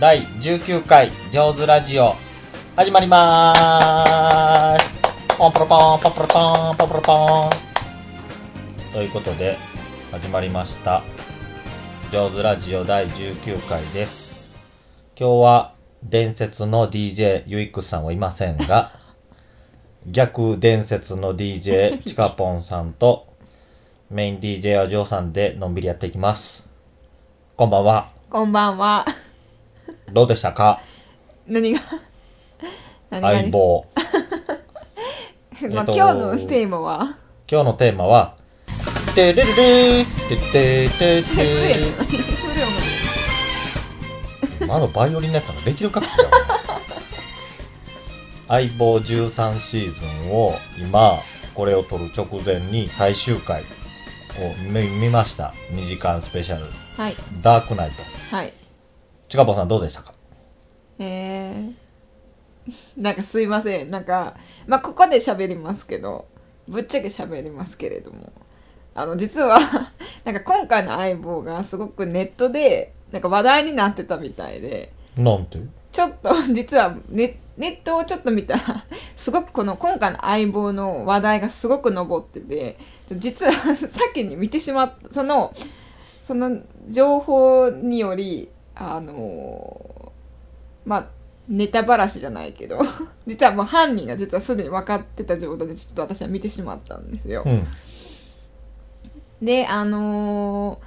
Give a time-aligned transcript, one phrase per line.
[0.00, 2.14] 第19回上手ラジオ
[2.76, 5.36] 始まりまーす。
[5.36, 7.50] ポンポロポンポンポロポンポンポロポン。
[8.92, 9.56] ということで
[10.12, 11.02] 始まりました。
[12.12, 14.56] 上手ラジオ第19回です。
[15.18, 18.92] 今日は伝説の DJ ユイックさんはいませんが
[20.06, 23.26] 逆伝説の DJ チカポンさんと
[24.10, 26.64] メイン DJ はジョーさんでのんびりやっていきます。
[27.56, 28.12] こんばんは。
[28.30, 29.04] こんばんは。
[30.12, 30.80] どうでしたか？
[31.46, 31.80] 何が？
[33.10, 33.86] 何 が相棒。
[33.96, 34.02] ま
[35.60, 37.16] あ、えっと今日のテーマは、
[37.50, 38.34] 今日のテーマは
[39.14, 40.28] てれれれー。
[40.28, 41.82] てててフルやて。
[42.06, 42.22] つフ
[44.66, 46.02] ルあのバイオリンのやつなんかできるかっ
[48.48, 49.94] 相棒13シー
[50.24, 51.14] ズンを今
[51.54, 53.64] これを撮る直前に最終回を
[54.70, 55.52] 見見ました。
[55.72, 56.64] 2時間スペシャル。
[56.96, 57.14] はい。
[57.42, 58.02] ダークナイト。
[58.36, 58.52] はい。
[59.28, 60.14] ちかぽんさんどうでしたか？
[60.98, 61.72] えー、
[62.96, 63.90] なんかすいません。
[63.90, 64.34] なんか、
[64.66, 66.26] まあ、ここで喋りますけど、
[66.66, 68.32] ぶっちゃけ喋りますけれども、
[68.94, 69.58] あの、実は、
[70.24, 75.58] なんか今回の相棒がすごくネットで、なんか話題になってたみたいで、なんて？
[75.92, 78.84] ちょっと、 実はネネットをちょっと見たら、
[79.16, 82.78] すごくこの今回の相棒の話題がすごく上ってて、
[83.12, 85.52] 実は先に見てしまった、その、
[86.26, 88.48] その情報により、
[88.78, 90.12] あの
[90.86, 91.06] まあ、
[91.48, 92.80] ネタばらしじゃないけど、
[93.26, 97.42] 実はもう犯人が実はすでに分かってた状態でちょっと私は見てしまったんですよ。
[97.44, 97.66] うん
[99.42, 100.80] で、あの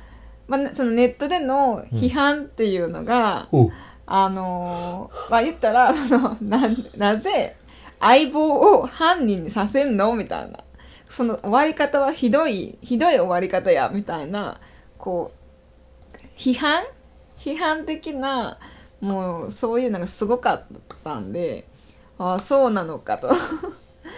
[0.48, 3.72] まあ、そのネットでの批判っていうのが、お
[4.06, 7.56] あのーまあ言ったら、あの、な、なぜ
[8.00, 10.14] 相棒を犯人にさせんの？
[10.16, 10.60] みたいな。
[11.12, 14.60] その終わり方はひどい、ひどい終わり方や、みたいな、
[14.98, 15.32] こ
[16.14, 16.84] う、批判
[17.44, 18.60] 批判的な、
[19.00, 20.66] もうそういうのがすごかっ
[21.04, 21.68] たんで、
[22.18, 23.32] ああ、そうなのかと。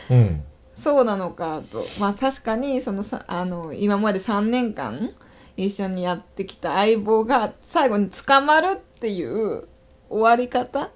[0.09, 0.43] うん
[0.83, 1.85] そうなのかと。
[1.97, 5.11] まあ確かに、そのさ、あの、今まで3年間
[5.55, 9.67] 一緒にやってきた相棒が最後に捕まるっていう
[10.09, 10.83] 終わり方？
[10.83, 10.91] っ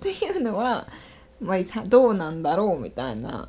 [0.00, 0.88] ていうのは、
[1.40, 3.48] まあどうなんだろうみたいな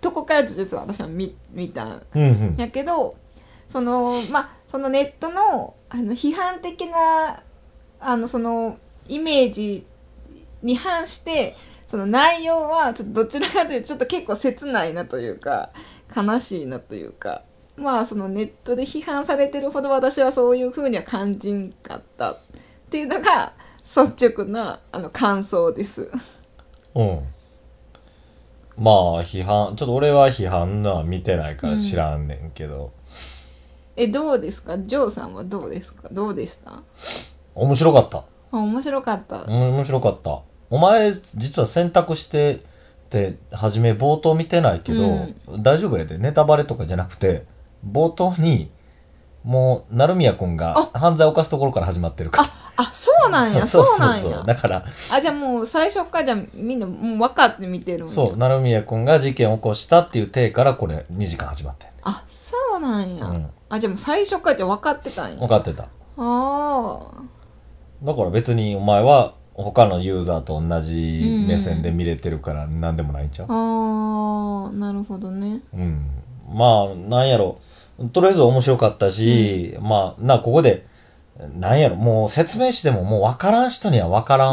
[0.00, 3.16] とこから実は私は見見たんうんうんやけど、
[3.70, 7.42] その、まあ、そのネットの、あの、批判的な、
[8.00, 8.78] あの、その、
[9.08, 9.86] イメージ
[10.62, 11.56] に反して、
[11.90, 15.70] その内容は、ちょっとどちらかというと、ちょっと結構切ないなというか、
[16.16, 17.42] 悲しいなというか、
[17.76, 22.38] まあ、そのネットで批判されてるほど私はそういう風には感じんかったっ
[22.90, 26.10] ていうのが、率直な、あの、感想です。
[26.94, 27.26] うん。
[28.76, 32.92] まあ、批判、ちょっと俺は批判のは見てないから知らんねんけど、
[33.96, 34.78] え、どうですか？
[34.78, 36.08] ジョーさんはどうですか？
[36.10, 36.82] どうでした？
[37.60, 38.18] 面白かった。
[38.52, 39.42] あ、面白かった。
[39.42, 40.40] うん面白かった。
[40.70, 42.58] お前、実は選択してっ
[43.10, 45.28] て、はじめ冒頭見てないけど、
[45.58, 46.16] 大丈夫やで。
[46.18, 47.44] ネタバレとかじゃなくて、
[47.86, 48.70] 冒頭に、
[49.44, 52.48] もう、成宮くんが犯罪を犯すところから始まってるから。
[52.76, 54.42] あ、あ、そうなんや、 そうなんや。
[54.44, 58.08] だから、あ、じゃあもう最初からじゃあみんなもう分かって見てる。
[58.08, 63.26] そう、成宮くんが事件を起こしたっていう体からこれ2時間始まってあ、そうなんや。
[63.26, 65.36] うんあ、じゃあもう最初からじゃあ分かってたんや。
[65.38, 65.84] 分かってた。
[66.18, 67.10] あ
[68.02, 73.46] だから別にお前は他のユーザーと同じ目線で見れてるから何でもないんちゃう？
[73.50, 73.54] あ。
[73.54, 75.60] ああ、なるほどね。
[75.74, 76.06] うん。
[76.52, 77.58] まあ、なんやろ。
[78.12, 80.86] とりあえず面白かったし、まあ、な、ここで、
[81.58, 84.50] なんやろ、もう説明してももう分からん人には分から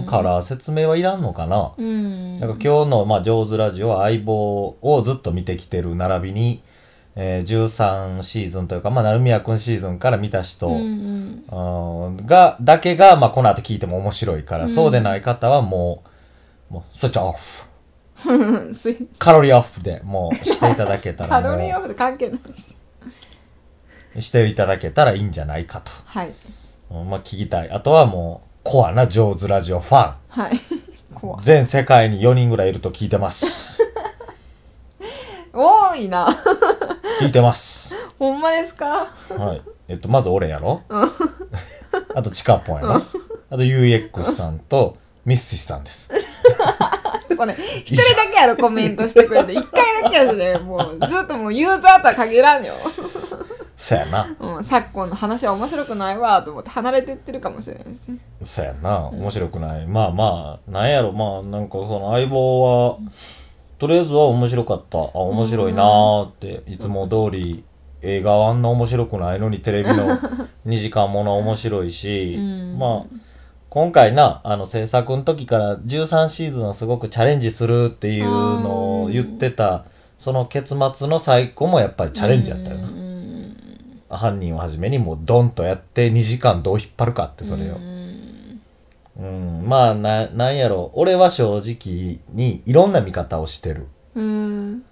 [0.00, 1.72] んから説明はいらんのかな。
[1.76, 2.40] うん。
[2.40, 6.62] なんか今日の、まあ、上手ラジオは相棒をずっと見てきてる並びに、
[7.16, 10.74] えー13シーズンというか、まあ、成宮くんシーズンから見た人、うん
[11.50, 12.08] うん。
[12.08, 16.04] うんが、だけが、まあ、この後聞いても面白いから、うんそうでない方はも
[16.70, 17.64] う、もう、スイッチオフ。
[19.18, 22.76] カロリーオフで、もう、していただけたら、 カロリーオもフで関係ないし。
[24.16, 26.32] う、していただけたらいいんじゃないかはい。
[26.90, 26.98] と。
[26.98, 27.70] うんまあ、聞きたい。
[27.70, 30.14] あとはもう、コアな上手ラジオファン。
[30.28, 30.60] はい。
[31.42, 33.46] 全世界に4人ぐらいいると聞いてます。
[35.56, 36.42] 多いな。
[37.20, 37.94] 聞いてます。
[38.18, 39.08] ほんまですか？
[39.30, 39.62] はい。
[39.88, 40.82] えっと、まず俺やろ？
[42.14, 46.08] あと、チカポンやろあと、UX さんと、ミッシーさんです。
[47.36, 47.54] これ、
[47.84, 49.52] 一人だけやろ、コメントしてくれて。
[49.52, 52.74] 一回だけやしね、もう、ずっともうユーザーとは限らんよ。
[53.76, 54.34] そやな。
[54.40, 58.18] うん、昨今の話は面白くないわ、と思って離れてってるかもしれないし。
[58.44, 59.06] そやな。
[59.08, 59.86] 面白くない。
[59.86, 62.98] まあまあ、なんやろ、まあ、なんかその相棒は、
[63.78, 64.98] とりあえずは面白かった。
[64.98, 67.64] あ、面白いなーって、いつも通り、
[68.02, 70.18] 映画はあんな面白くないのにテレビの
[70.66, 73.16] 2時間もの面白いし、うんまあ、
[73.68, 79.84] 今回な、あの制作の時から13シーズンはすごくチャレンジするっていうのを言ってた、
[80.18, 82.88] その結末の最後もやっぱりチャレンジやったよな。
[82.88, 83.06] うん
[84.08, 87.78] 犯人をはじめにもうドンとやって2時間どう引っ張るかってそれをう。
[87.78, 88.05] ん
[89.18, 90.90] うん、まあな、なんやろ。
[90.94, 93.86] 俺は正直にいろんな見方をしてる。
[94.14, 94.82] うん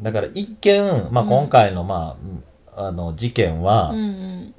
[0.00, 2.16] だから一見、まあうん今回のま
[2.74, 4.54] あ、あの事件は、うん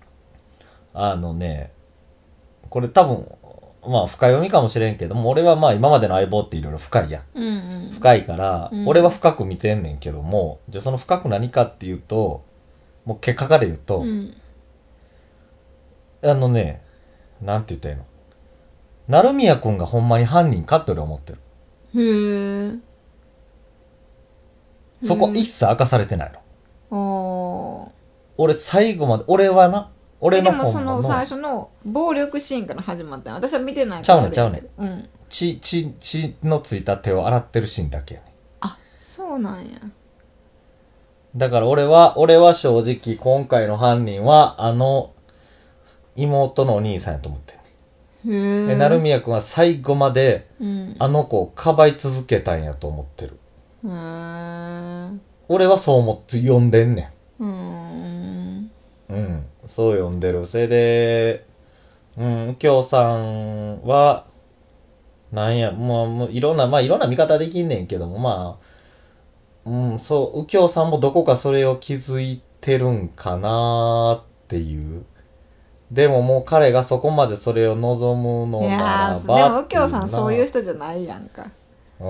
[0.94, 1.72] あのね、
[2.69, 3.27] これ多分、
[3.88, 7.24] まあ深読みかもしれんけども、俺はまあ今までの相棒っていろいろ深いやん。
[7.36, 12.44] うんうん深いから、うん俺は深く見てんねんけども、じゃあその深く何かっていうと、
[13.06, 14.33] もう結果から言うと、うん
[16.24, 16.81] あのね、
[17.42, 18.06] なんて言ったらいいの？
[19.07, 21.40] 成宮くんがほんまに犯人かって俺は思ってる。
[21.96, 22.80] へえ
[25.06, 26.31] そこ一切明かされてない
[26.92, 26.98] の。
[26.98, 27.90] おー。
[28.38, 34.81] 俺最後まで、俺はな、俺のでもその最初の暴力シーンから始まったの私は見てないちゃうねんちゃうねん。
[34.81, 35.10] うん。
[35.30, 38.34] 血、血、血のついた手を洗ってるシーンだけやね。
[38.62, 38.78] あ
[39.16, 39.80] そうなんや。
[41.36, 45.13] だから俺は、俺は正直今回の犯人は、あの、
[46.16, 47.42] 妹のお兄さんやと思っ
[48.25, 53.39] で、成宮くんは最後まで、うんあの子をかばい続けたんやと思ってる。
[55.48, 58.72] 俺はそう思って呼んでんねんん。
[59.10, 59.45] うん。
[59.68, 60.48] そう呼んでる。
[60.48, 61.45] それで、
[62.18, 64.25] うん、右京さんは、
[65.31, 68.60] なんや、もう、もういろんな、まあいろんな見方できんねんけども、ま
[69.66, 75.06] あ、うん、そう、右京さんもどこかそれを気づいてるんかなっていう。
[75.92, 79.36] でももう彼がそこまでそれを望むのいやならーば。
[79.36, 81.52] でも右京さんそういう人じゃないやんか
[82.00, 82.04] う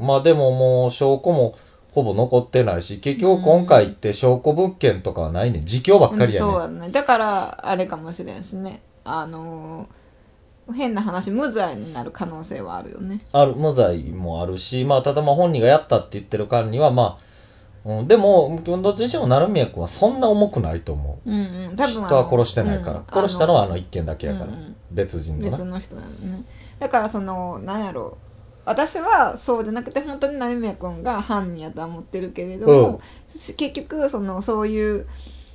[0.00, 0.06] ん。
[0.06, 1.56] まあでももう証拠も
[1.92, 5.64] ほぼ残ってないし、結局今回って証拠物件とかはないねん。
[5.64, 6.52] 自供ばっかりやねん。
[6.52, 10.04] そうやねだからあれかもしれんしねあのー
[10.72, 17.24] 変な話無罪になる可能性はあるよねある、無罪もあるし、まあ、ただまあ本人がやったって言ってる間には、まあ、
[17.84, 21.30] うん、でも、どっちにしても成宮君はそんな重くないと思う。
[21.30, 22.98] うんうん多分人は殺してないから。
[23.00, 24.46] うん殺したのはあの一件だけやから。
[24.46, 25.64] うんうん別人のな別。
[25.64, 26.44] の人なのね
[26.78, 28.16] だからそのなんやろ
[28.64, 33.00] 私はそうじゃなくて本当に成宮君が犯人やとは思ってるけれども、
[33.56, 35.06] 結局そのそういう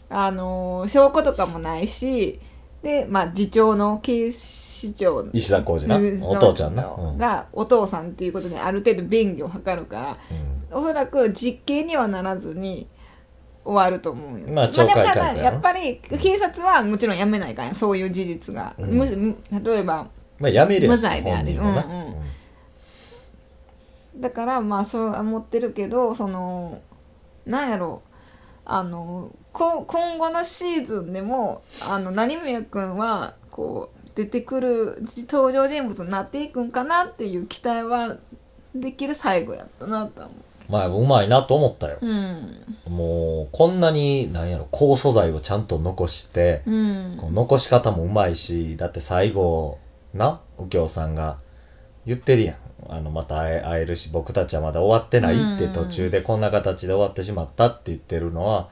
[0.10, 2.40] あの証拠とかもないし
[2.84, 5.98] でまあ次長の警視庁の石田浩二な。
[5.98, 6.86] のお父ちゃんな。
[6.86, 7.18] うん。
[7.18, 12.88] がお父さんっていうことである程度便宜を図るからうんおそらく実刑にはならずに
[13.64, 14.48] 終わると思うよ。
[14.48, 17.76] まあでも懲戒ただ、やっぱり警察はもちろんやめないかんや。
[17.76, 18.76] そういう事実が。
[18.78, 19.44] うん。
[19.64, 20.08] 例えば、
[20.40, 21.70] まあ、やめ無罪であるうんう
[24.18, 24.22] ん。
[24.22, 26.82] だからまあそう思ってるけど、その、
[27.46, 28.02] なんやろ。
[28.06, 28.10] う、
[28.66, 38.18] あの、こ今後のシーズンでも、あの、成宮くんは、こう、出てくる登場人物になっていくんかなっていう期待は
[38.76, 40.32] できる最後やったなと思
[40.70, 41.98] まあ、うまいなと思ったよ。
[42.00, 42.06] う。
[42.06, 42.66] うん。
[42.88, 47.18] もう、こんなに、なんやろ、高素材をちゃんと残して、うん。
[47.20, 49.80] こう残し方もうまいし、だって最後、
[50.14, 51.40] な、右京さんが
[52.06, 52.56] 言ってるやん。
[52.88, 58.70] あの、また会え会えるし、僕たちはまだ終わってないってうん途中でこんな形で終わってしまったって言ってるのは、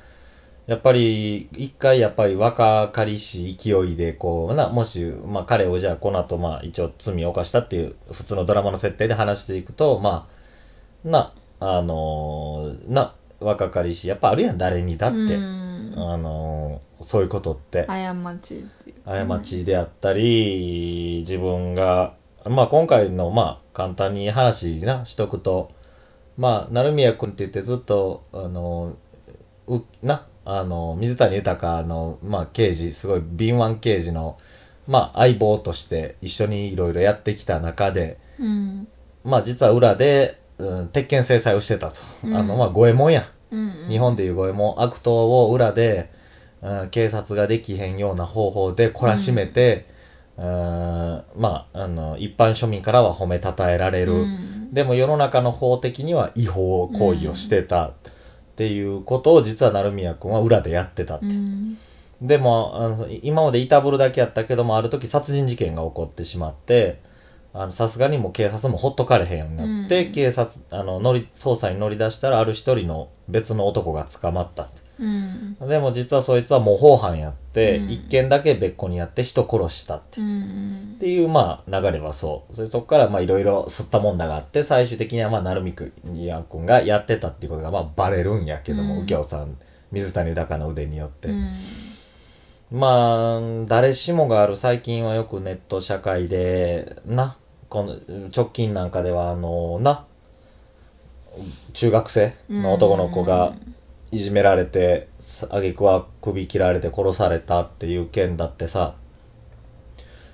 [0.68, 10.28] やっぱり、一回やっぱり若かりし勢いで、こうな、もし、まあ彼をじゃあこの後まあ一応罪を犯したっていう普通のドラマの設定で話していくと、ま
[11.06, 15.18] あ、な、あのーな、若かりし、やっぱあるやん、誰にだって。
[15.18, 17.86] うんあのーそういうことって。
[18.24, 18.66] 過ち
[19.06, 25.72] 過ちであったり、自分が、まあ今回の、まあ簡単に話な、しとくと、
[26.38, 28.96] まあ、成宮君って言ってずっと、あの、
[29.68, 34.38] う、な、あの、水谷豊の、まあ刑事、すごい敏腕刑事の、
[34.88, 38.88] まあ相棒として一緒にいろいろやってきた中で、うん。
[39.24, 41.98] まあ実は裏で、うん、鉄拳制裁をしてたと。
[42.24, 43.32] うんあの、まあ、五右衛門や。
[43.52, 43.88] うん。
[43.90, 46.12] 日本でいう五右衛門、悪党を裏で、
[46.62, 49.86] うん警察ができへんような方法で懲らしめて、
[50.38, 50.44] うん
[51.36, 54.14] まあ、あの、一般庶民からは褒めたたえられる。
[54.14, 57.94] うんでも世の中の法的には違法行為をしてたっ
[58.58, 61.26] ていうことを実は成宮君は裏でやってたって。
[61.26, 61.78] うん。
[62.22, 67.02] でも、あの今までいたぶるだけやったけども、ある時殺人事件が起こってしまって、
[67.72, 74.82] さすがにもう警察もほっとかれへんようになって、うん警察、あの、乗り、捜査に乗り出したら、ある一人の別の男が捕まったって。
[75.00, 75.56] うん。
[75.68, 80.22] でも実はそいつは模倣犯やって、うん一件だけ別個にやって人殺したって。
[80.22, 81.00] うんっ。
[81.00, 82.56] ていう、まあ、流れはそう。
[82.56, 89.58] それそこから、まあ、いろいろ吸ったもんだがあって、最終的には、まあ、成美くんやくんがやってたっていうことが、まあ、バレるんやけども、うん右京さん、
[89.92, 91.30] 水谷豊の腕によって。
[91.30, 91.58] うん
[92.70, 97.38] まあ、誰しもがある最近はよくネット社会で、な、
[97.70, 97.96] この
[98.36, 100.06] 直近なんかではあの、な、
[101.74, 103.56] 中学生の男の子が
[104.12, 105.08] いじめられて、
[105.50, 108.96] あげくは首切られて殺されたっていう件だってさ、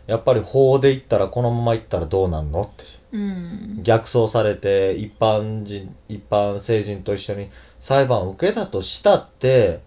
[0.08, 2.64] やっぱり法で言ったらこのまま行ったらどうなんの？
[2.64, 2.84] って。
[3.14, 7.50] うん逆走されて一般人、一般成人と一緒に
[7.80, 9.82] 裁判を受けたとしたって、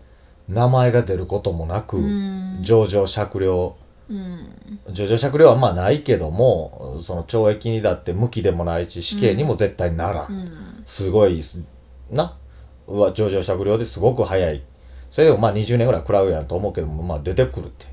[0.48, 3.76] 名前が出ることもなく、うん上場酌量、
[4.08, 4.48] うん
[4.92, 10.32] 上場酌量はまあないけども、その懲役にだって無期でもないし、死刑にも絶対ならん。
[10.32, 10.52] うん
[10.86, 11.42] すごい、
[12.10, 12.36] な、
[12.86, 14.62] 上場酌量ですごく早い。
[15.10, 17.86] それでもまあ20年ぐらい食らうやんと思うけども、まあ出てくるって。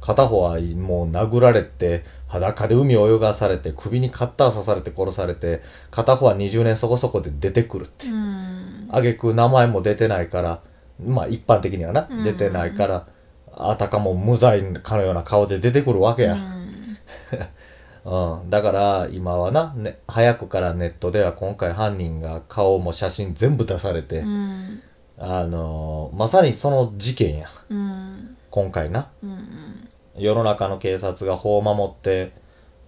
[0.00, 8.06] 片方はもう殴られて、裸で海を泳がされて、首にカッター刺されて殺されて、片方は20年そこそこで出てくるって。
[8.06, 10.62] うんあげく名前も出てないから、
[11.04, 13.06] まあ一般的にはなう、ん出てないから、
[13.52, 16.34] あたかも無罪かのような顔で出てくるわけや。
[16.34, 16.98] うん
[18.04, 18.50] うん。
[18.50, 24.82] だから、今はな、ね、早くからネットでは今回犯人が顔も写真全部出されて、うん
[25.20, 27.48] あのーまさにその事件や。
[27.68, 29.08] うん今回な。
[29.22, 32.32] うん世の中の警察が法を守って、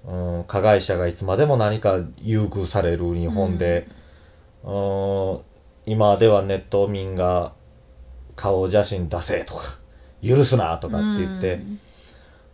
[0.04, 3.86] うん、加害者がいつまでも何か優遇される日本で、
[4.64, 5.38] うん、
[5.86, 7.52] 今ではネット民が
[8.40, 9.78] 顔写真出せとか、
[10.22, 11.60] 許すなとかって言って、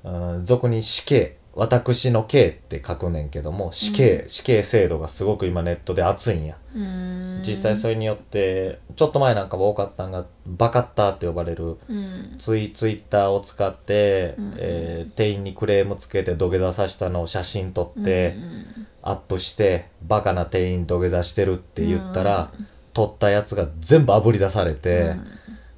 [0.04, 6.58] うん、俗に死刑、私の刑って書くねんけども、死刑、死刑制度がすごく今ネットで熱いんや。
[6.74, 7.42] うん。
[7.46, 12.36] 実際それによって、ちょっと前なんかも多かったんが、バカッターって呼ばれる、うん。
[12.38, 14.54] ツイツイッターを使って、うん。
[14.58, 18.86] えー店員にクレームつけて土下座させたのを写真撮って、うん。
[19.02, 22.52] アップして、バカな店員土下座してるって言ったら、
[22.92, 25.14] 撮ったやつが全部炙り出されて、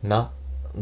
[0.02, 0.30] な、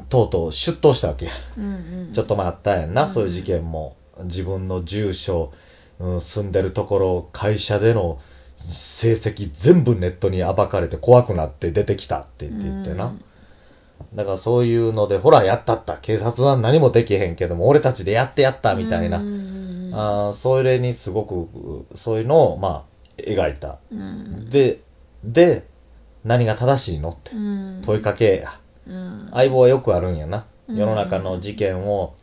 [0.09, 1.33] とうとう出頭したわけや。
[1.57, 3.97] うんうんちょっと前あったやんな、うんそういう事件も。
[4.25, 5.53] 自分の住所、
[5.99, 8.19] うん、住んでるところ、会社での
[8.57, 13.15] 成績全部ネットに暴かれて怖くなって出てきたって言ってな。
[14.15, 15.99] だからそういうので、ほら、やったった。
[15.99, 19.19] 警察は何もできへんけども、俺たちでやってやった、みたいな。
[19.19, 19.47] うん
[19.95, 22.87] あーそれにすごく、そういうのを、ま
[23.19, 23.79] あ、描いた。
[23.91, 24.81] うんで、
[25.25, 25.67] で、
[26.25, 28.61] 何が正しいのってうん問いかけや。
[28.87, 29.29] うん。
[29.33, 30.47] 相棒はよくあるんやな。
[30.69, 30.77] うん。
[30.77, 32.15] 世の中の事件を、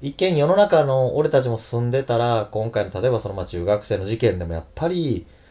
[0.00, 5.42] 一見世の中の俺たちも住んでたら、今回の例えばそのまあ中学生の事件でもやっぱり、うん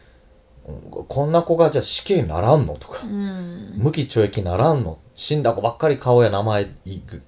[1.08, 3.72] こんな子がじゃあ死刑ならんのとかう、ん。
[3.78, 6.70] 無期懲役ならんの死んだ子ばっかり顔や名前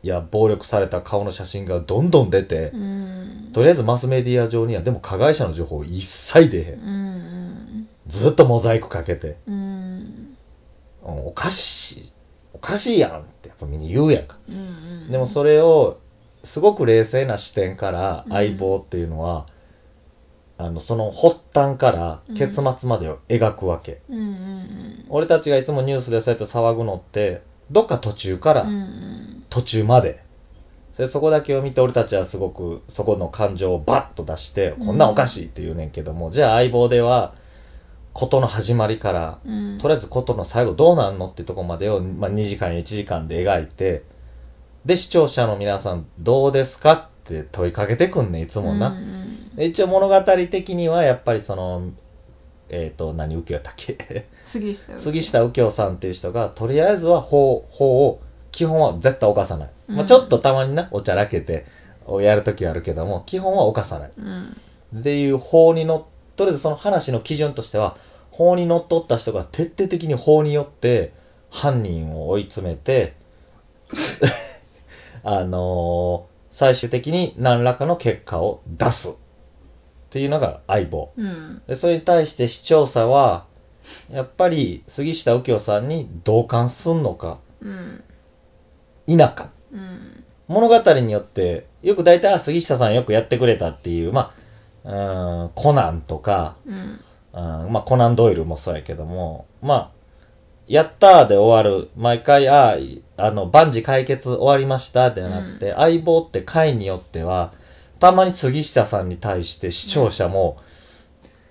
[0.05, 3.51] や暴力された顔の写真がどんどん出てう、ん。
[3.53, 6.75] とりあえずマスメディア上にはでも加害者の情報一切出へん。
[6.75, 7.89] うん。
[8.07, 9.39] ずっとモザイクかけて、
[11.03, 12.13] おかしい、
[12.55, 14.39] おかしいやんってやっぱみんな言うやんか。
[14.49, 15.99] うんでもそれを
[16.45, 18.33] すごく冷静な視点からうん。
[18.33, 19.47] 相棒っていうのは、
[20.57, 29.45] あのその発端から結末までを描くわけ、うんうん俺たちがいつもニュースでそうやって騒ぐのってどっか途中からうんうん。
[29.51, 30.23] 途中まで、
[30.97, 37.35] それそこだけを見て俺たちはすごくそこの感情をバッと出して、うんこんなんおかしいって言うねんけどもじゃあ相棒では
[38.15, 44.05] 事の始まりからうんとりあえずことの最後どうなんのってとこまでを、まあ、2時間や1時間で描いて、
[44.85, 48.89] で、視聴者の皆さんどうですかって問いかけてくんねん、いつもな。
[48.89, 51.91] うんで一応物語的にはやっぱりその、
[52.69, 59.71] えっ、と、何右京やったっけ杉下杉下右京さんっていう人が、とりあえずは法、法を、基本は絶対犯さない。
[59.89, 61.67] まあ、うんちょっとたまにな、おちゃらけて、
[62.21, 64.13] やるときはあるけども、基本は犯さない。
[64.17, 64.57] うん
[64.99, 66.05] っていう法にのっ、
[66.37, 67.97] とりあえずその話の基準としては、
[68.31, 71.13] 法にのっとった人が徹底的に法によって
[71.51, 73.15] 犯人を追い詰めて、
[75.23, 79.09] あのー最終的に何らかの結果を出す。
[79.09, 79.13] っ
[80.11, 81.13] ていうのが相棒。
[81.17, 83.47] うんで、それに対して視聴者は、
[84.09, 88.05] やっぱり杉下右京さんに同感すんのか、うん
[89.09, 89.51] 否か。
[89.73, 94.41] うん物語によって、よく大体、あ杉下さんよくやってくれたっていう、まあ、
[94.85, 97.01] うーん、コナンとか、うん。
[97.33, 99.91] うん、まあ、コナンドイルもそうやけども、まあ、
[100.67, 101.91] やったーで終わる。
[101.97, 102.77] 毎回、あ
[103.17, 107.53] あ、あの、万事解決終わりましたではなくて、相棒って回によっては、
[108.01, 110.59] たまに杉下さんに対して視聴者も、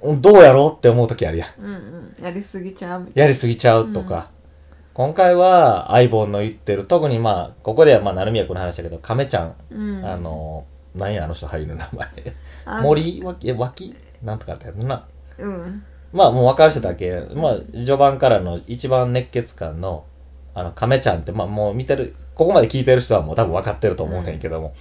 [0.01, 1.61] うんどうやろうって思う時あるやん。
[1.61, 2.23] うんうん。
[2.23, 4.31] やりすぎちゃうやりすぎちゃうとか。
[4.93, 10.05] 今回は、相棒の言ってる、特にまあ、ここではまあ、成宮君の話だけど、亀ちゃん、うん。
[10.05, 12.35] あの、何やあの人俳優の名前。
[12.81, 15.05] 森脇、え脇なんとかってやつな。
[15.37, 15.83] うん。
[16.11, 20.05] まあもう分かる人だけ、まあ序盤からの一番熱血感の、
[20.53, 24.73] あの、亀ちゃんって、まあもう見てるここまで聞いてる人はもう多分分かってると思うねんけども、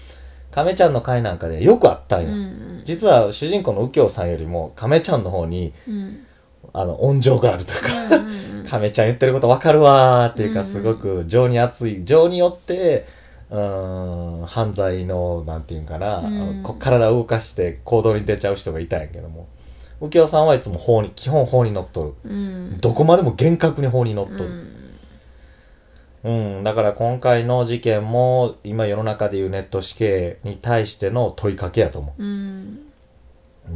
[0.50, 2.30] 亀ちゃんの回なんかでよくあったんうよ。
[2.30, 2.82] ん。
[2.84, 6.26] 実は主人公の右京さんよりも亀ちゃんの方に、うん。
[6.72, 10.66] あの、温情があるとか、うんうん亀ちゃん言ってること分かるわーっていうか、うん。
[10.66, 13.06] すごく情に熱い、情によって、
[13.52, 19.46] うーん、犯罪の、なんていうんかな、うん体を動かして行動に出ちゃう人がいたんやけども、
[20.00, 22.30] 右京さんはいつも法に、基本法にのっとる。
[22.30, 24.44] うんどこまでも厳格に法にのっとうる。
[24.44, 24.68] ん
[26.24, 26.30] う
[26.60, 32.78] ん、だから今回の事件も、今世の中でいうネット死刑に対しての問いかけやと思うん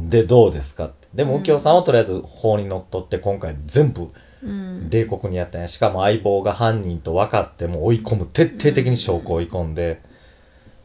[0.07, 0.09] う。
[0.09, 1.07] で、どうですかって。
[1.13, 4.11] でも、うん右京さんはとりあえず法にのっとって今回全部うん
[4.43, 5.67] 冷酷にやったんや。
[5.67, 8.25] しかも相棒が犯人と分かっても追い込む。
[8.25, 10.01] 徹底的に証拠を追い込んで、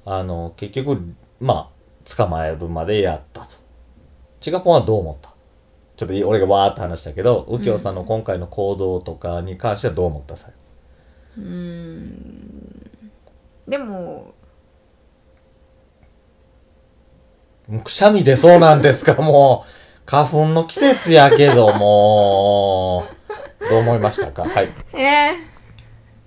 [0.04, 1.00] あの、結局、
[1.40, 3.48] まあ、捕まえるまでやったと。
[4.40, 5.32] チガポンはどう思った？
[5.96, 10.48] ちょっと俺がわーって話したけど、右京さんの今回の行動とかに関してはどう思ったさ？
[11.36, 12.90] うん
[13.68, 14.34] でも
[17.68, 19.72] もうくしゃみ出そうなんですか、もう。
[20.04, 23.04] 花粉の季節やけども、
[23.68, 24.42] どう思いましたか？
[24.42, 24.72] はい。
[24.94, 25.34] ええ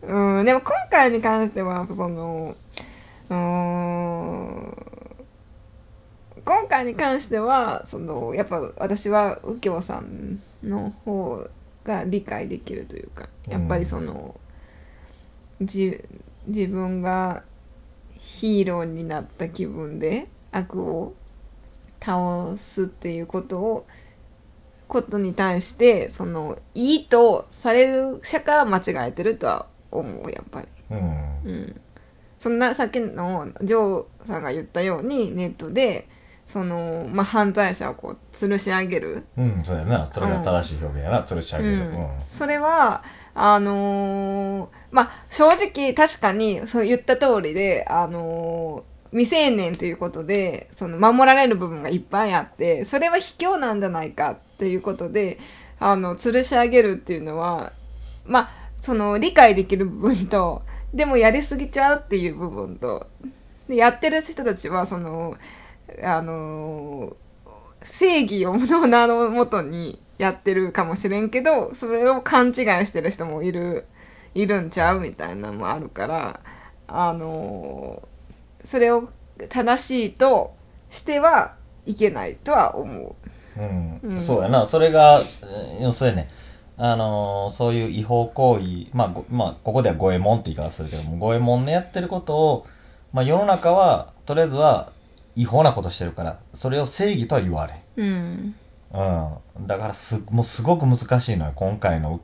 [0.03, 2.55] うん、でも今回に関しては、その、
[3.29, 3.35] うん、
[6.45, 11.47] 今回に関しては、その、やっぱ私は右京さんの方
[11.83, 14.39] が理解できるというか、やっぱりその、
[15.61, 15.99] じ
[16.45, 17.41] 自分が
[18.19, 21.15] ヒーローになった気分で悪を
[21.99, 23.87] 倒すっていうことを
[24.87, 30.97] ことに対してそのいいとされる社会は間違えてるとは思うやっぱりうん。
[30.99, 31.81] うん
[32.39, 36.07] そんなさっきのジョーさんが言ったようにネットで
[36.53, 40.05] その、まあ、犯罪者をこう吊るし上げるうん、そうやな。
[40.13, 41.23] それが正しい表現やな。
[41.23, 41.73] 吊るし上げる。
[41.73, 55.37] うんそれはあのーまあ正直確かにそう言った通りであのー未成年ということでその守られる部分がいっぱいあってそれは卑怯なんじゃないかっていうことで
[55.79, 57.73] あの吊るし上げるっていうのは
[58.25, 58.49] まあ
[58.81, 60.63] その理解できる部分と
[60.93, 63.07] でもやりすぎちゃうっていう部分と
[63.67, 65.35] でやってる人たちはその
[66.03, 67.15] あの
[67.99, 72.53] 正義をの名のもとにやってるかもしれんけどそれを勘違い
[72.85, 73.85] してる人もいる
[74.33, 76.39] いるんちゃうみたいなのもあるから
[76.87, 78.07] あの
[78.69, 79.09] それを
[79.49, 80.55] 正しいと
[80.89, 83.15] してはいけないとは思う。
[83.57, 84.65] うんそうやな。
[84.65, 85.21] それが、
[85.81, 86.29] うんそうやね。
[86.77, 92.67] あのーそういう違法行為、まあ、ごまあ、ここでは五右衛門って言い方するけども、五右衛門のやってることを、
[93.13, 94.91] まあ、世の中は、とりあえずは、
[95.37, 98.55] 違法なことしてるから、それを正義とは言われうん
[98.93, 98.97] う
[99.59, 99.67] ん。
[99.67, 102.19] だからす、もうすごく難しいのよ、今回の。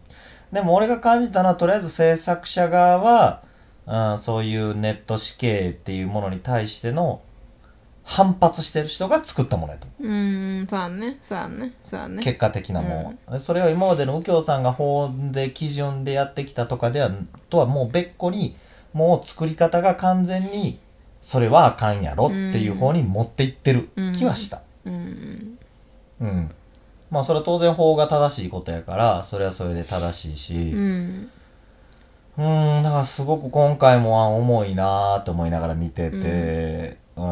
[0.52, 3.44] でも俺が感じたのは、とりあえず制作者側は、
[3.88, 7.22] うん、そういうネット死刑っていうものに対しての
[8.04, 9.88] 反発してる人が作ったものやと。
[10.00, 10.12] 思う。
[10.12, 10.16] う
[10.64, 11.20] んそうやね。
[11.24, 11.74] そうやね。
[11.90, 12.24] そうやね。
[12.24, 17.12] 結果的なもんは、それを今までの右京さんが法で基準でやってきたとかでは
[17.50, 18.56] とはもう別個に
[18.94, 20.80] もう作り方が完全に
[21.22, 24.62] それはあかんやろっていう方に持っていってる気はした。
[24.86, 25.58] うん。
[26.20, 26.52] うん、
[27.10, 30.54] まあそれは当然法が正しいことやからそれはそれで正しいし。
[30.74, 31.30] うん。
[32.38, 37.24] うんだからすごく今回もあ重いなーって思いながら見ててうん。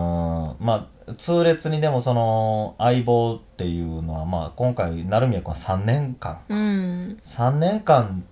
[0.60, 6.40] まあ痛烈にでもその相棒っていうのはまあ今回成宮君は3年間。
[6.50, 7.20] うん。
[7.26, 8.24] 3年間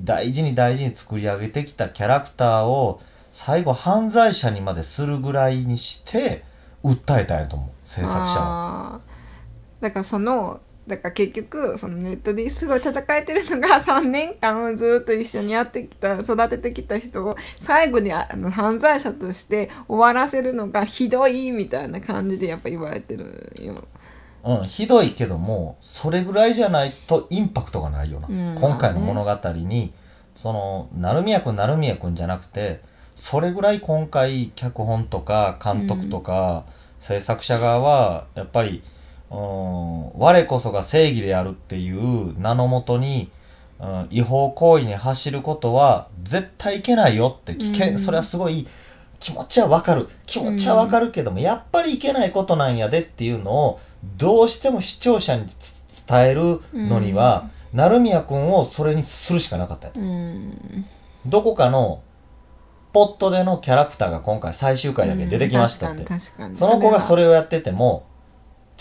[0.00, 3.00] 大事に大事に作り上げてきたキャラクターを
[3.32, 6.44] 最後犯罪者にまでするぐらいにして
[6.84, 7.88] 訴えたんやと思う。
[7.88, 9.00] 制作者は
[9.80, 23.84] だからそのだから結局そのネットですごい戦えてるのが 3年間ずっと一緒にやってきた育ててきた人を最後にあの犯罪者として終わらせるのがひどいみたいな感じでやっぱ言われてるよ。
[24.44, 29.94] うん、ひどいけどもそれぐらいじゃないとインパクトがないよな、うん今回の物語に
[30.34, 32.80] その成宮君成宮君じゃなくて
[33.14, 36.64] それぐらい今回脚本とか監督とか
[37.02, 38.82] 制作者側はやっぱり、
[39.32, 43.30] うん、我こそが正義であるっていう名のもとに、
[43.80, 47.98] うん、違法行為に走ることは絶対いけないよって危険、うん。
[47.98, 48.68] それはすごい
[49.20, 50.08] 気持ちはわかる。
[50.26, 53.80] 気持ちはわかるけども、やっぱりいけないことなんやでっていうのを
[54.18, 55.46] どうしても視聴者に
[56.06, 59.88] 伝えるのには、成宮君をそれにするしかなかった
[61.24, 62.02] どこかの
[62.92, 66.04] ポットでのキャラクターが今回最終回だけ出てきましたって、
[66.58, 68.04] その子がそれをやってても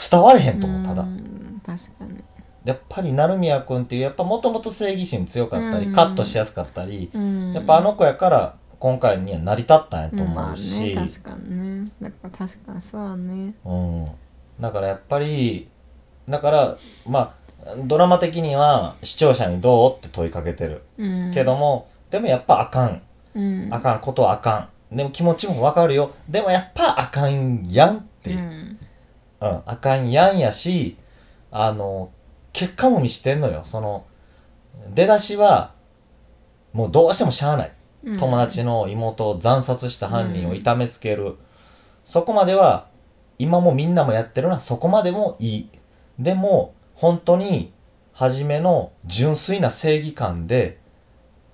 [0.10, 2.24] 伝われへんと思うただ、うん確かに。
[2.64, 5.94] やっぱり成宮君っていうやっぱもともと正義心強かったり、うん。
[5.94, 7.54] カットしやすかったり、うん。
[7.54, 11.92] やっぱあの子やから今回には成り立ったんやとまあ思うし、ね確かにね。
[12.02, 13.54] だから確かにそうだね。
[13.66, 14.08] うん。
[14.60, 15.70] だからやっぱり、
[16.28, 17.36] だから、ま
[17.66, 20.84] あ、ドラマ的には視聴者にどうって問いかけてる。
[20.98, 21.32] うん。
[21.34, 23.02] けども、でもやっぱあかん。
[23.72, 24.96] あかんことはあかん。
[24.98, 26.12] でも気持ちもわかるよ。
[26.28, 28.78] でもやっぱあかんやんっていう
[29.42, 29.46] う。
[29.46, 30.98] んうん、あかんやんやし、
[31.52, 32.12] あの、
[32.54, 33.64] 結果も見してんのよ。
[33.66, 34.06] その、
[34.94, 35.74] 出だしは、
[36.74, 37.72] もうどうしてもしゃあない。
[38.04, 41.36] うん友達の妹を惨殺した犯人を痛めつける。
[42.06, 42.88] そこまでは、
[43.38, 45.70] 今もみんなもやってるのはそこまでもいい。
[46.18, 47.74] でも、本当に、
[48.14, 50.80] 初めの純粋な正義感で、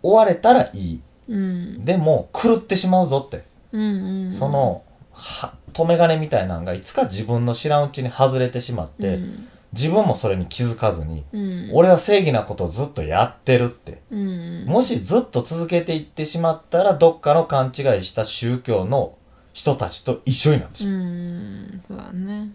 [0.02, 1.02] 終われたらいい。
[1.28, 3.43] うんでも、狂ってしまうぞって。
[3.73, 4.84] うんうんその、
[5.18, 9.48] は、止め金みたいなのがいつか自分の知らんうちに外れてしまって、うん。
[9.74, 11.70] 自分もそれに気づかずに、うん。
[11.74, 14.02] 俺は正義なことをずっとやってるって。
[14.12, 14.66] うん。
[14.66, 19.16] もしずっと続けていってしまったら、どっかの勘違いした宗教の
[19.54, 20.98] 人たちと一緒になってしうまう。
[21.00, 21.84] ん。
[21.88, 22.52] そうだね。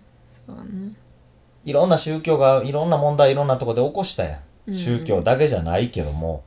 [0.47, 0.93] そうだね。
[1.65, 4.71] いろんな宗教が、いろんな問題いろんなとこで起こしたやん。
[4.71, 4.79] うん。
[4.79, 6.43] 宗教だけじゃないけども、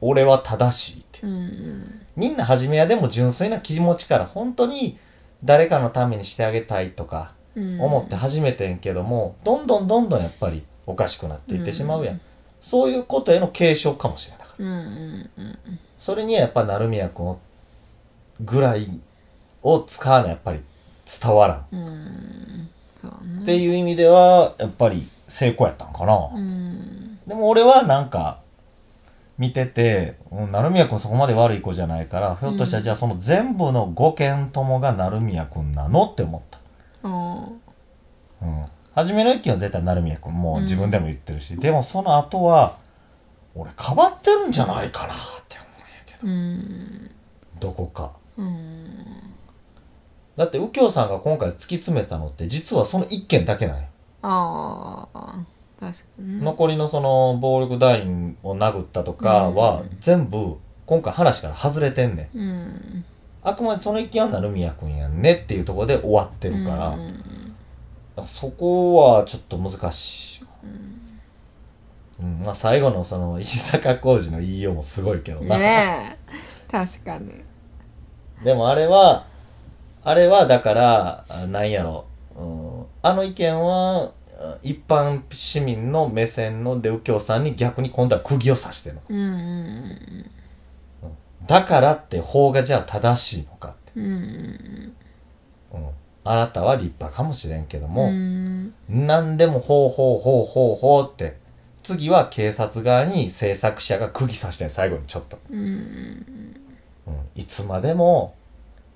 [0.00, 1.20] 俺は正しいって。
[1.22, 2.00] うん。
[2.16, 4.98] みんな初めはでも純粋な気持ちから本当に
[5.44, 12.14] 誰かのためにしてあげたいとかうん思って始めてんけども、どんどんどんどんやっぱりおかしくなっていってしまうやん。
[12.14, 12.20] うん
[12.62, 14.46] そういうことへの継承かもしれない。
[14.58, 15.58] うんうんうん
[16.00, 17.38] それにはやっぱ成宮君を
[18.40, 19.00] ぐらい
[19.62, 20.60] を使わないやっぱり
[21.20, 21.66] 伝わらん。
[21.72, 22.68] うん
[23.36, 26.30] ねっていう意味では、やっぱり成功やったんかな。
[26.34, 28.40] うんでも俺はなんか、
[29.38, 36.58] 見てて、うん成宮君そこまで悪い子じゃないから、ひょっとしたらうんじゃあその全部の5件ともが成宮君なのって思った。
[37.02, 37.48] あ
[38.42, 38.66] うん。
[38.94, 42.78] 初めの一件は絶対成宮君、もう自分でも言ってるし、でもその後は、
[43.54, 45.16] 俺かばってるんじゃないかなっ
[45.48, 47.10] て思うんやけーうん
[47.58, 48.12] ど、どこか。
[48.36, 48.86] うん
[50.36, 53.84] だって右京さんが今回突き詰めたのって実はその一件だけなんよ。
[54.22, 55.34] ああ
[56.18, 59.96] 残りのその暴力団員を殴ったとかはうん。
[60.00, 62.38] 全部今回話から外れてんねん。
[62.38, 63.04] うん。
[63.42, 67.22] あくまでその一件は成宮君やんねっていうところで終わってるから、うん。
[68.26, 70.46] そこはちょっと難しい。
[70.64, 71.06] うん。
[72.18, 75.58] うん、まあ最後のその石坂浩二の言いようもすごいけどな。
[75.58, 76.18] ね
[76.70, 76.72] え。
[76.72, 77.44] 確かに。
[78.42, 79.26] でもあれは、
[80.02, 84.25] あれはだから、あなんやろ、うん、あの意見は、あ
[84.62, 89.02] 一般市民の目線ので右京さんに逆に今度は釘を刺してるの。
[89.08, 90.30] うんうん
[91.46, 94.00] だからって法がじゃあ正しいのかって。
[94.00, 94.92] うんうん
[95.74, 95.88] うん。
[96.24, 101.38] あなたは立派かもしれんけどうも、ん何でもほうほうほうほうほうって、
[101.84, 105.38] 次は警察側に制作者が釘刺してん最後にちょっと。
[105.48, 105.58] うん
[107.06, 107.14] うん。
[107.36, 108.34] いつまでも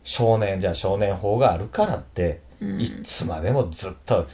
[0.02, 4.26] 少年じゃ少年法があるからって、うんいつまでもずっと、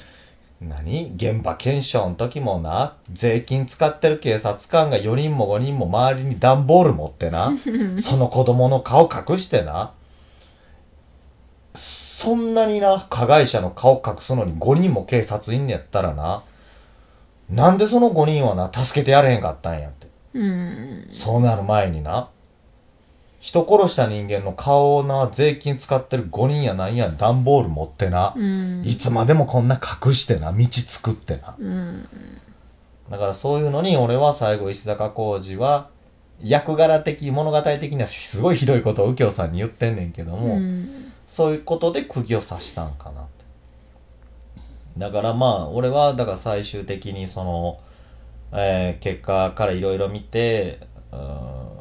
[0.60, 1.12] 何？
[1.16, 7.52] 現場検証の時もな、税金使ってる警察官が4人も5人も周りに段ボール持ってな、
[8.02, 9.92] その子供の顔隠してな、
[11.74, 16.42] そんなにな、加害者の顔隠すのに5人も警察いんねやったらな、
[17.50, 20.06] なんでその5人はな、助けてやれへんかったんやって。
[20.34, 22.28] うんそうなる前にな、
[23.40, 28.82] 人殺した人間の顔をな、税金使ってる5人やなんや段ボール持ってな、うん。
[28.84, 31.54] いつまでもこんな隠してな、道作ってな。
[31.58, 32.08] うん。
[33.10, 35.90] だからそういうのに俺は最後石坂浩二は、
[36.42, 41.12] 役柄的、物語的にはすごいひどいことを右京さんに言ってんねんけども、うん。
[41.28, 43.44] そういうことで釘を刺したんかなって。
[44.98, 47.80] だからまあ、俺は、だから最終的にその、
[48.52, 50.80] えー結果からいろいろ見て、
[51.12, 51.75] うーん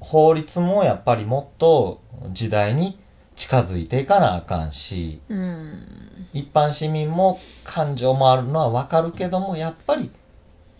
[0.00, 2.00] 法律もやっぱりもっと
[2.32, 2.98] 時代に
[3.36, 6.26] 近づいていかなあかんし、うん。
[6.32, 10.10] 一般市民も感情もあるのはわかるけども、やっぱり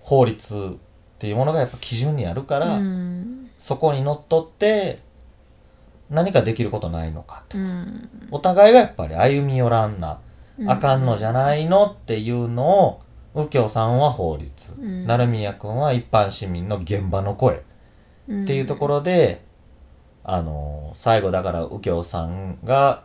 [0.00, 3.50] 法律っていうものがやっぱ基準にあるから、うん。
[3.59, 5.00] そこにのっとって
[6.11, 7.59] 何かできることないのかと。
[7.59, 8.09] うん。
[8.31, 10.20] お互いがやっぱり歩み寄らんな、
[10.59, 10.70] うん。
[10.70, 13.00] あかんのじゃないのっていうのを、
[13.35, 14.50] 右京さんは法律、
[14.81, 15.07] うん。
[15.07, 17.62] 成宮君は一般市民の現場の声
[18.28, 19.42] っていうところで、
[20.24, 23.04] あの最後だから右京さんが、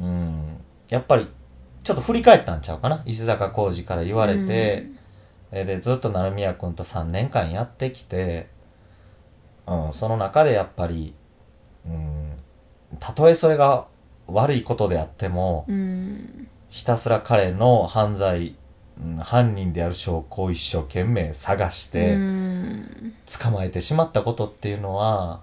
[0.00, 0.56] うん、
[0.88, 1.28] やっぱり
[1.84, 3.02] ちょっと振り返ったんちゃうかな。
[3.06, 4.86] 石坂浩二から言われて、
[5.52, 8.48] えでずっと成宮君と3年間やってきて、
[9.66, 11.14] うん、その中でやっぱり、
[11.86, 12.32] うん、
[13.00, 13.86] たとえそれが
[14.26, 16.48] 悪いことであっても、うん。
[16.70, 18.54] ひたすら彼の犯罪、
[19.02, 25.40] うん犯人である証拠を一生懸命探しうて、ん捕まえてしまったことっていうのは、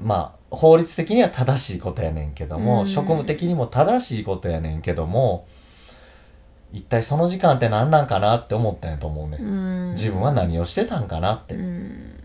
[0.00, 5.46] まあ、法律的には正しいことやねんけども、うん職務的にも正しいことやねんけども、
[6.72, 9.36] 一体その時間って何なんかなって思ったんやと思うね。
[9.40, 11.54] うん自分は何をしてたんかなって。
[11.54, 12.18] うん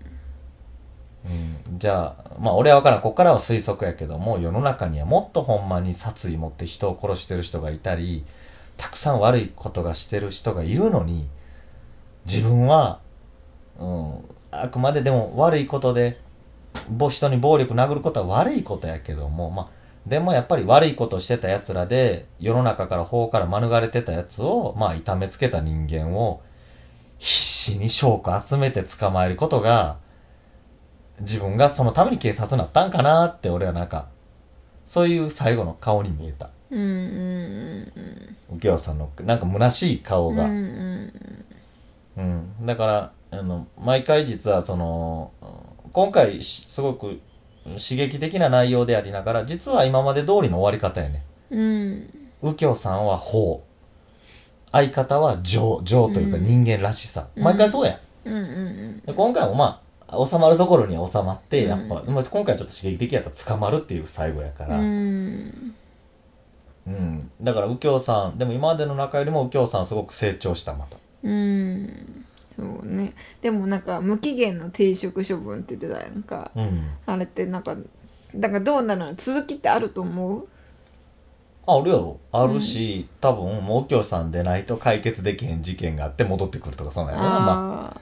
[1.25, 3.01] うん、じゃあ、まあ俺は分からん。
[3.01, 8.23] ここからは推測やけども、世の中にはもっとほんまに殺意持って人を殺してる人がいたり、
[8.77, 11.27] たくさん悪いことがしてる人がいるのに、
[12.25, 12.99] 自分は、
[13.79, 14.19] うん、
[14.51, 16.19] あくまででも悪いことで、
[17.09, 19.67] 人に暴力殴ることは悪いことやけども、まあ、
[20.07, 26.41] でもやっぱり悪いことしてた奴らで、世の中から法から免れてたやつを、まあ痛めつけた人間を、
[27.17, 29.97] 必死に証拠集めて捕まえることが、
[31.19, 34.07] 自分がそのために警察になったんかなって俺はなんか、
[34.87, 36.49] そういう最後の顔に見えた。
[36.71, 40.45] うんうん右京さんの、なんか虚しい顔が。
[40.45, 41.13] うんう
[42.17, 42.63] うん。
[42.63, 45.31] んだから、あの、毎回実はその、
[45.93, 47.19] 今回しすごく
[47.63, 51.23] 刺激的な内容でありながら、実は今まで通りの終わり方やね。
[51.51, 53.63] うん右京さんは法。
[54.71, 57.27] 相方は情、情というかうん人間らしさ。
[57.35, 57.93] うん毎回そうや
[58.25, 58.29] ん。
[58.29, 64.77] うんうんで今回もまあ、収まるところには収まって、やっぱ、うんまあ今回ちょっと刺激的やったら捕まるっていう最後やから。
[64.77, 65.66] ううん。
[67.41, 70.97] んだから右京さん、でも今までの中よりも右京さんすごく成長した、また。
[71.23, 76.89] うんそうねでもなんか無期限の停職処分って言ってたやんかうん。
[77.05, 77.75] あれってなんか
[78.35, 80.47] だからどうなの続きってあると思う？
[81.67, 82.19] あ、あるやろ。
[82.31, 87.39] あるし、多分、もう右京さんでないと解決できへん事件があって戻ってくるとか、そうなんやろな。
[87.39, 88.01] ま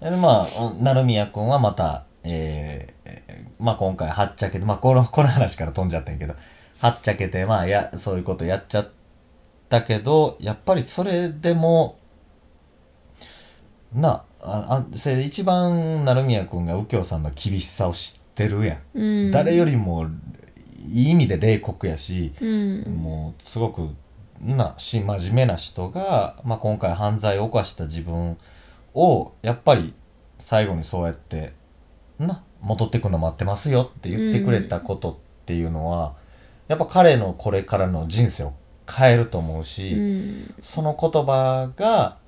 [0.00, 6.34] ああ、でまあ、成宮くんはまた、えーえーまあ今回はっちゃけて、まあこの、この話から飛んじゃったんやけど、
[6.80, 8.90] はっちゃけて、まあや、そういうことやっちゃっ
[9.68, 11.98] たけど、やっぱりそれでも、
[13.92, 18.98] な、あ、あ、それで一番成宮くんが右京さんの厳しさを知ってるやん。
[18.98, 20.06] ーうん誰よりも、
[20.88, 23.90] いい意味で冷酷やし、うんもう、すごく、
[24.40, 28.38] な、し、真面目な人が、まあ、今回犯罪を犯した自分
[28.94, 29.92] を、やっぱり、
[30.38, 31.52] 最後にそうやって、
[32.18, 36.14] な、戻ってくるの待ってますよって言ってくれたことっていうのは、
[36.70, 38.52] やっぱ彼のこれからの人生を
[38.88, 40.54] 変えると思うし、うん。
[40.62, 42.18] その言葉が、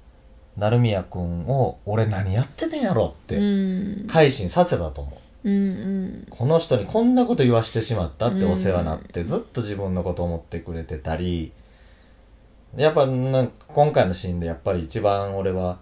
[0.56, 4.08] 成宮くんを、俺何やっててんやろっうて、ん。
[4.08, 5.48] 改心させたと思う。
[5.48, 6.26] うんうん。
[6.28, 11.52] この人にこんなこと言わしてしまったってお世話になって、ずっと自分のこと思ってくれてたり、
[12.74, 15.78] やっぱなんか今回のシーンでやっぱり一番俺は、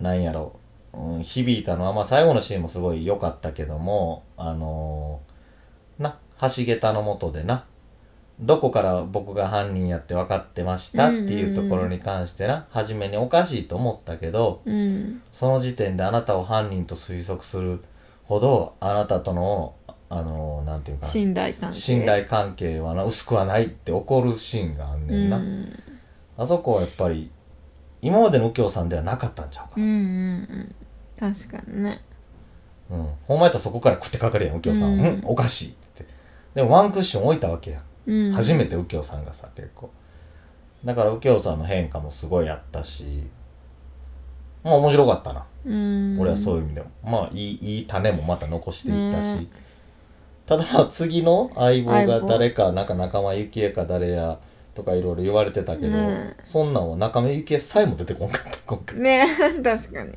[0.00, 0.58] なんやろ
[0.92, 7.66] う、うん、響いたのは、まあ最後のシーンもすごい良かったけども、あのーな、橋桁の下でな、
[8.40, 17.82] どこから僕が犯人やって分かってましたっていうところに関してな、初めにおかしいと思ったけど、うんその時点であなたを犯人と推測する
[18.24, 19.74] ほど、あなたとの、
[20.08, 25.38] あの、なんていうかな、信頼関係信頼関係はな薄くはないって怒るシーンがあんねんな。
[25.38, 25.82] うん
[26.36, 27.32] あそこはやっぱり、
[28.00, 30.74] 今までの右京さんではなかったんちゃうかうんうんうん
[31.18, 32.00] 確かにね
[32.88, 32.96] な。
[32.96, 33.08] うん。
[33.26, 34.92] ほんまやったらそこから食ってかかるやん、右京さん。
[34.92, 36.06] うんうん、おかしいって。
[36.54, 37.82] でもワンクッション置いたわけやん。
[38.08, 39.90] うん初めて右京さんがさ、結構。
[40.84, 43.28] だから右京さんの変化もすごいあったし、
[44.64, 45.44] まあ面白かったな。
[45.66, 46.90] うん俺はそういう意味でも。
[47.04, 49.24] まあ、いい、いい種もまた残していったし。
[49.34, 49.46] ね
[50.46, 54.38] ただまあ、次の相棒が誰か、なんか仲間由紀恵か誰や、
[54.74, 58.98] とかいろいろ言われてたけど、ねそんなんは仲間由紀恵さえも出てこんかった、今回。
[58.98, 60.12] ね確かに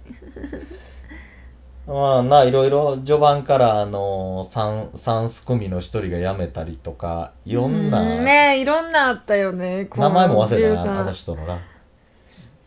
[1.91, 11.59] まあな、いろいろ序盤から、あの三、三す組の一人が辞めたりとか、いろんな、うねいろんなあったよね名前も忘れたな、あの人のな。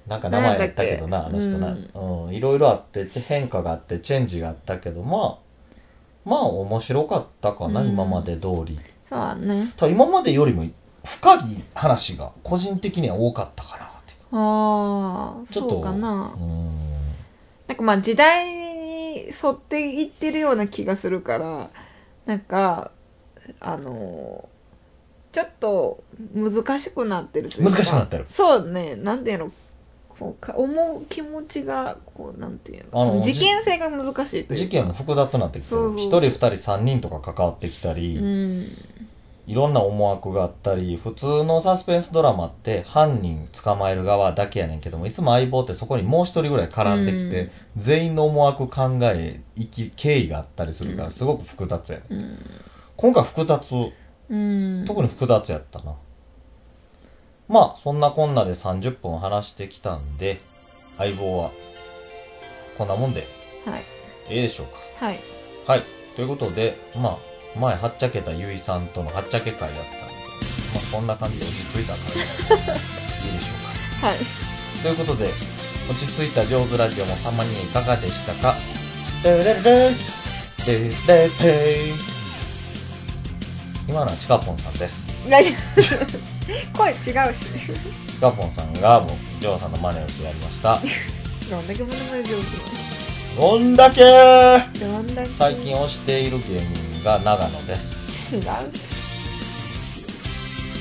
[0.06, 1.74] なんか名前やったけどな、あの人な。
[1.94, 8.78] うん、いろいろあって、変化があって、チェンジがあったけど、まあ、まあ面白かったかな、うん今まで通り。
[9.08, 10.66] そうだねただ今までよりも
[11.04, 14.14] 深い話が個人的には多かったかなって。
[14.32, 15.52] ああ。
[15.52, 16.94] そうかなうん。
[17.66, 18.73] なんかまあ時代
[19.26, 21.70] に沿っていってるような気がするから
[22.26, 22.90] なんか
[23.60, 24.48] あの
[25.32, 27.70] ちょっと難しくなってるというか。
[27.70, 28.26] 難しくなってる。
[28.30, 28.94] そうね。
[28.94, 29.52] なんていうの
[30.08, 34.56] こうか思う気持ちがこうなんていうのその事件性が難しいというか。
[34.56, 38.76] 事件も複雑になってきて一人二人三人とか関わってきたり、うん
[39.46, 52.18] いろんな思惑があったり、普通のサスペンスドラマって犯人捕まえる側だけやねんけども、いつも相棒ってそこにもう一人ぐらい絡んできて、全員の思惑考え、生き、経緯があったりするから、すごく複雑やねん。
[52.18, 52.38] うん
[52.96, 53.60] 今回複雑、
[54.30, 55.96] うん特に複雑やったな。
[57.48, 60.40] まあ、そんなこんなで30分話してきたんで、
[60.96, 61.50] 相棒は、
[62.78, 63.26] こんなもんで、
[63.66, 63.82] はい
[64.30, 65.16] ええでしょうはい
[65.66, 65.72] か。
[65.72, 65.82] はい。
[66.16, 67.18] ということで、まあ、
[67.58, 70.14] 前、はっちゃけたゆいさんとのはっちゃけ会やったんで、
[70.74, 73.54] まあ、こんな感じで落ち着いた感じでいいでしょ
[74.02, 74.18] うはい。
[74.18, 74.24] か。
[74.82, 75.30] ということで、
[75.90, 78.56] 落ち着いた上手ラジオもたまにいかがでしたか
[79.22, 79.92] レレレレ
[80.66, 80.90] レレ
[81.40, 81.92] レ
[83.86, 85.28] 今のはチカポンさんです。
[85.28, 85.44] 何
[86.72, 87.04] 声違うし。
[88.08, 90.80] チカポンさんが僕、ジョーさんの真似をしてやりました。
[91.50, 92.84] どんだけモノマネ上手
[93.36, 98.34] どんだけなのどんだけ最近推している芸人が長野です。
[98.36, 98.42] 違う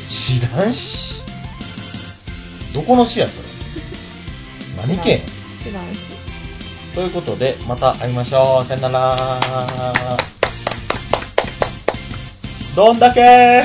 [0.09, 0.39] し。
[0.39, 1.21] 知らんし。
[2.73, 4.87] どこの市やそれ？
[4.87, 5.19] 何県？
[5.19, 5.25] 違う
[5.93, 5.99] し。
[6.95, 8.65] ということで、また会いましょう。
[8.65, 9.39] さよなら。
[12.75, 13.63] どんだけ